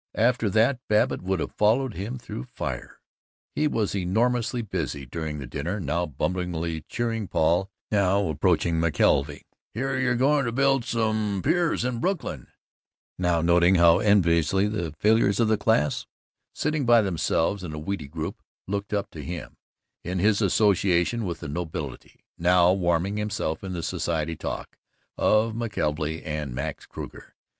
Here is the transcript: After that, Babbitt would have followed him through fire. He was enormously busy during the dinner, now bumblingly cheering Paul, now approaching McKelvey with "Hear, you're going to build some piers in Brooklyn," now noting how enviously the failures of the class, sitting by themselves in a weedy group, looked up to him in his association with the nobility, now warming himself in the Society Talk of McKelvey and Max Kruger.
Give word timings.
After 0.17 0.49
that, 0.49 0.79
Babbitt 0.87 1.21
would 1.21 1.39
have 1.39 1.51
followed 1.53 1.93
him 1.93 2.17
through 2.17 2.45
fire. 2.45 2.97
He 3.53 3.67
was 3.67 3.93
enormously 3.93 4.63
busy 4.63 5.05
during 5.05 5.37
the 5.37 5.45
dinner, 5.45 5.79
now 5.79 6.07
bumblingly 6.07 6.81
cheering 6.89 7.27
Paul, 7.27 7.69
now 7.91 8.27
approaching 8.29 8.79
McKelvey 8.79 9.27
with 9.27 9.43
"Hear, 9.75 9.99
you're 9.99 10.15
going 10.15 10.45
to 10.45 10.51
build 10.51 10.85
some 10.85 11.41
piers 11.43 11.85
in 11.85 11.99
Brooklyn," 11.99 12.47
now 13.19 13.43
noting 13.43 13.75
how 13.75 13.99
enviously 13.99 14.67
the 14.67 14.91
failures 14.97 15.39
of 15.39 15.49
the 15.49 15.55
class, 15.55 16.07
sitting 16.51 16.83
by 16.83 17.03
themselves 17.03 17.63
in 17.63 17.71
a 17.71 17.77
weedy 17.77 18.07
group, 18.07 18.41
looked 18.67 18.93
up 18.93 19.11
to 19.11 19.23
him 19.23 19.55
in 20.03 20.17
his 20.17 20.41
association 20.41 21.25
with 21.25 21.41
the 21.41 21.47
nobility, 21.47 22.23
now 22.39 22.73
warming 22.73 23.17
himself 23.17 23.63
in 23.63 23.73
the 23.73 23.83
Society 23.83 24.35
Talk 24.35 24.79
of 25.15 25.53
McKelvey 25.53 26.23
and 26.25 26.55
Max 26.55 26.87
Kruger. 26.87 27.35